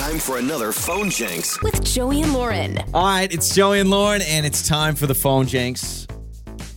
[0.00, 1.60] time for another Phone Jenks.
[1.62, 2.78] with Joey and Lauren.
[2.94, 6.06] All right, it's Joey and Lauren, and it's time for the phone jenks.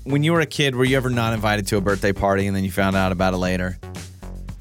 [0.04, 2.56] When you were a kid, were you ever not invited to a birthday party and
[2.56, 3.78] then you found out about it later?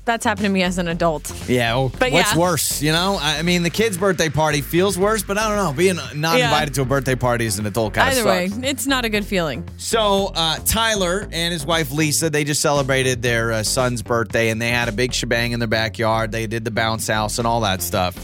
[0.04, 1.32] That's happened to me as an adult.
[1.48, 2.38] Yeah, well, But what's yeah.
[2.38, 2.80] worse?
[2.82, 5.72] You know, I I mean, the kid's birthday party feels worse, but I don't know.
[5.76, 6.44] Being not Yeah.
[6.44, 8.60] invited to a birthday party as an adult kind of Either sucks.
[8.62, 9.68] way, it's not a good feeling.
[9.76, 14.62] So, uh, Tyler and his wife Lisa, they just celebrated their uh, son's birthday and
[14.62, 16.30] they had a big shebang in their backyard.
[16.30, 18.14] They did the bounce house and all that stuff.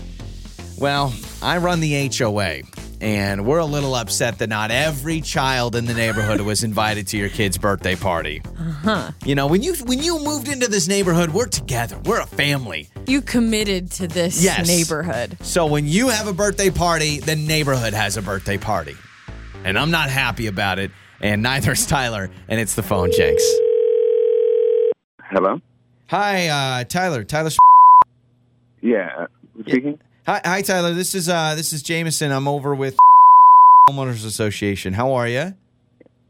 [0.81, 2.61] Well, I run the HOA
[3.01, 7.17] and we're a little upset that not every child in the neighborhood was invited to
[7.17, 8.43] your kid's birthday party.
[8.45, 9.11] Uh-huh.
[9.25, 11.99] You know, when you when you moved into this neighborhood, we're together.
[12.05, 12.89] We're a family.
[13.07, 14.67] You committed to this Yes.
[14.69, 15.37] neighborhood.
[15.43, 18.95] So when you have a birthday party, the neighborhood has a birthday party.
[19.65, 23.45] And I'm not happy about it, and neither is Tyler, and it's the phone jenks.
[25.31, 25.61] Hello?
[26.07, 27.25] Hi, uh, Tyler.
[27.25, 27.51] Tyler.
[28.81, 29.11] Yeah.
[29.19, 29.99] uh, who's Speaking?
[30.29, 30.93] Hi, hi, Tyler.
[30.93, 32.31] This is uh, this is Jameson.
[32.33, 32.99] I'm over with
[33.89, 34.93] homeowners association.
[34.93, 35.55] How are you?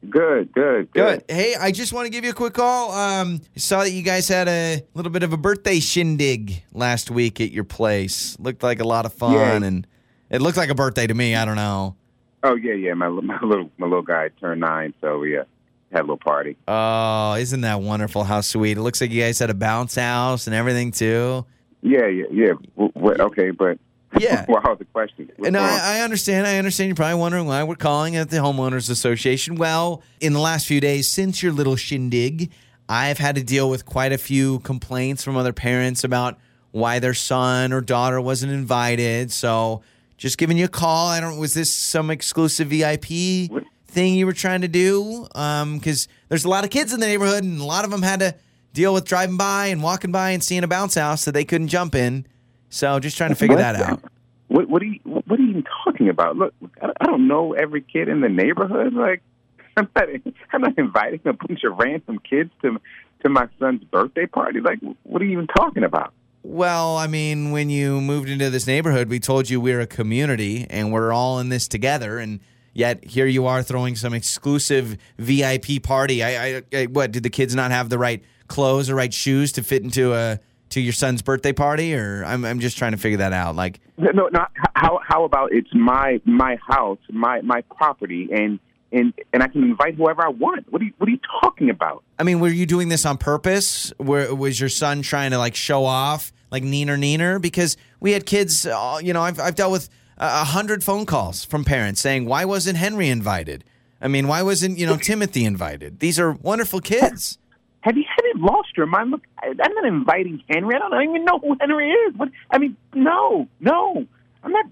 [0.08, 0.92] Good, good, good.
[0.92, 1.24] Good.
[1.28, 2.92] Hey, I just want to give you a quick call.
[2.92, 7.10] Um, I saw that you guys had a little bit of a birthday shindig last
[7.10, 8.38] week at your place.
[8.38, 9.56] Looked like a lot of fun, Yeah.
[9.66, 9.84] and
[10.30, 11.34] it looked like a birthday to me.
[11.34, 11.96] I don't know.
[12.44, 12.94] Oh yeah, yeah.
[12.94, 15.42] My my little my little guy turned nine, so we uh,
[15.90, 16.56] had a little party.
[16.68, 18.22] Oh, isn't that wonderful?
[18.22, 18.76] How sweet!
[18.78, 21.44] It looks like you guys had a bounce house and everything too.
[21.82, 22.52] Yeah, yeah, yeah.
[22.76, 23.78] W- w- okay, but
[24.18, 24.44] Yeah.
[24.48, 25.30] was the question?
[25.36, 25.64] What's wrong?
[25.64, 26.46] I, I understand.
[26.46, 26.88] I understand.
[26.88, 29.56] You're probably wondering why we're calling at the homeowners association.
[29.56, 32.50] Well, in the last few days since your little shindig,
[32.88, 36.38] I've had to deal with quite a few complaints from other parents about
[36.70, 39.30] why their son or daughter wasn't invited.
[39.30, 39.82] So,
[40.16, 41.08] just giving you a call.
[41.08, 41.38] I don't.
[41.38, 43.64] Was this some exclusive VIP What?
[43.86, 45.28] thing you were trying to do?
[45.34, 48.02] Um, because there's a lot of kids in the neighborhood, and a lot of them
[48.02, 48.34] had to
[48.72, 51.68] deal with driving by and walking by and seeing a bounce house that they couldn't
[51.68, 52.26] jump in.
[52.70, 54.02] So, just trying to figure that out.
[54.48, 56.36] What what are you what are you even talking about?
[56.36, 58.94] Look, I, I don't know every kid in the neighborhood.
[58.94, 59.22] Like,
[59.76, 60.08] I'm not
[60.52, 62.80] I'm not inviting a bunch of random kids to
[63.22, 64.60] to my son's birthday party.
[64.60, 66.12] Like, what are you even talking about?
[66.42, 70.66] Well, I mean, when you moved into this neighborhood, we told you we're a community
[70.70, 72.18] and we're all in this together.
[72.18, 72.40] And
[72.72, 76.22] yet here you are throwing some exclusive VIP party.
[76.22, 79.52] I, I, I what did the kids not have the right clothes or right shoes
[79.52, 80.38] to fit into a
[80.70, 81.94] to your son's birthday party?
[81.94, 83.56] Or I'm I'm just trying to figure that out.
[83.56, 85.00] Like, No, no, not how.
[85.06, 88.58] How about it's my my house, my my property, and
[88.92, 90.70] and and I can invite whoever I want.
[90.72, 92.04] What are you What are you talking about?
[92.18, 93.92] I mean, were you doing this on purpose?
[93.98, 97.40] Where was your son trying to like show off, like neener neener?
[97.40, 98.66] Because we had kids.
[98.66, 102.44] Uh, you know, I've I've dealt with a hundred phone calls from parents saying, "Why
[102.44, 103.64] wasn't Henry invited?"
[104.00, 106.00] I mean, why wasn't you know Timothy invited?
[106.00, 107.38] These are wonderful kids.
[107.82, 109.10] Have you have you lost your mind?
[109.10, 110.74] Look, I, I'm not inviting Henry.
[110.74, 112.14] I don't even know who Henry is.
[112.16, 112.30] What?
[112.50, 114.06] I mean, no, no,
[114.42, 114.66] I'm not.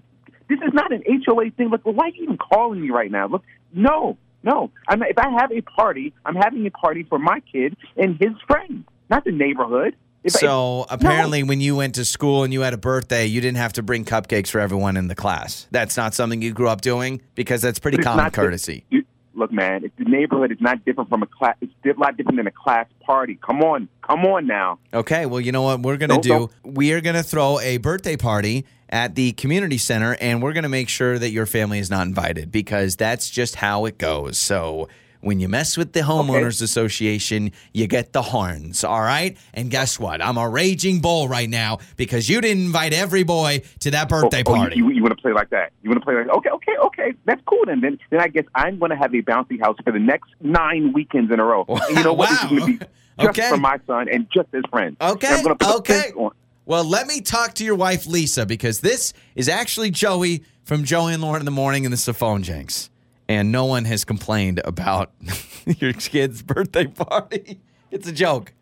[0.49, 1.69] This is not an HOA thing.
[1.69, 3.27] Look, why are you even calling me right now?
[3.27, 4.71] Look, no, no.
[4.87, 8.17] I'm not, if I have a party, I'm having a party for my kid and
[8.19, 9.95] his friend, not the neighborhood.
[10.23, 13.41] If I- So apparently, when you went to school and you had a birthday, you
[13.41, 15.67] didn't have to bring cupcakes for everyone in the class.
[15.71, 18.85] That's not something you grew up doing because that's pretty common not the- courtesy.
[18.89, 19.03] you-
[19.37, 21.55] look, man, if the neighborhood is not different from a class.
[21.61, 23.39] It's a lot different than a class party.
[23.45, 24.79] Come on, come on now.
[24.93, 27.77] Okay, well, you know what we're going to Don't- We are going to throw a
[27.77, 31.77] birthday party at the community center and we're going to make sure that your family
[31.79, 34.37] is not invited because that's just how it goes.
[34.37, 34.87] So,
[35.27, 39.37] when you mess with the homeowners association, you get the horns, all right?
[39.53, 40.21] And guess what?
[40.23, 44.39] I'm a raging bull right now because you didn't invite every boy to that birthday
[44.45, 44.77] Oh, oh, party.
[44.77, 45.73] You, you, want to play like that?
[45.83, 47.13] You want to play like okay, okay, okay?
[47.25, 47.65] That's cool.
[47.65, 50.29] Then, then, then I guess I'm going to have a bouncy house for the next
[50.39, 51.65] nine weekends in a row.
[51.67, 52.31] And you know what?
[52.31, 52.49] It's Wow.
[52.49, 52.77] going to be
[53.19, 53.49] just Okay.
[53.49, 54.95] for my son and just his friends.
[55.01, 56.11] Okay, And I'm going to put okay.
[56.15, 56.31] on.
[56.65, 61.13] Well, let me talk to your wife, Lisa, because this is actually Joey from Joey
[61.13, 62.89] and Lauren in the morning, and this is a phone jenks.
[63.29, 65.11] And no one has complained about
[65.65, 67.59] your kid's birthday party.
[67.91, 68.53] It's a joke.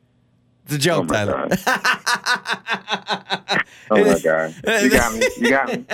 [0.66, 1.50] It's a Oh joke, my Tyler.
[3.92, 4.56] Oh my god!
[4.82, 5.28] You got me.
[5.38, 5.86] You got me.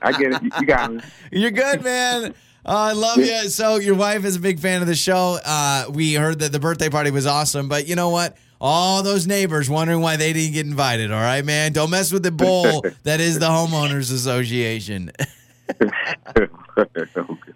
[0.00, 0.42] I get it.
[0.42, 1.02] You- got me.
[1.30, 2.34] You're good, man.
[2.64, 3.48] Oh, I love you.
[3.50, 5.38] So your wife is a big fan of the show.
[5.44, 8.38] Uh, we heard that the birthday party was awesome, but you know what?
[8.58, 11.12] All those neighbors wondering why they didn't get invited.
[11.12, 11.72] All right, man.
[11.72, 15.12] Don't mess with the bull that is the homeowners association.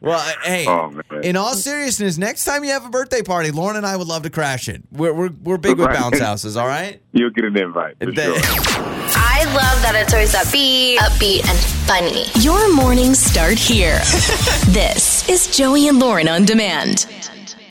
[0.01, 0.93] Well, hey, Oh,
[1.23, 4.23] in all seriousness, next time you have a birthday party, Lauren and I would love
[4.23, 4.83] to crash it.
[4.91, 6.57] We're we're, we're big with bounce houses.
[6.57, 7.03] All right.
[7.13, 8.85] You'll get an invite for That- sure.
[9.13, 12.25] I love that it's always upbeat, upbeat, and funny.
[12.43, 13.99] Your mornings start here.
[14.69, 17.07] this is Joey and Lauren on demand.